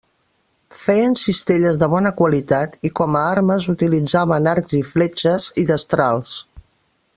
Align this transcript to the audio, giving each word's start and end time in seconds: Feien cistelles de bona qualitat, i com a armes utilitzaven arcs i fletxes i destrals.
Feien 0.77 1.11
cistelles 1.23 1.77
de 1.83 1.89
bona 1.91 2.13
qualitat, 2.21 2.79
i 2.89 2.91
com 3.01 3.19
a 3.19 3.23
armes 3.35 3.69
utilitzaven 3.75 4.51
arcs 4.55 4.79
i 4.79 4.83
fletxes 4.95 5.49
i 5.65 5.69
destrals. 5.75 6.37